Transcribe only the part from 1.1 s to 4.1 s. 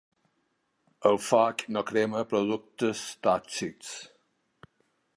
foc no crema productes tòxics.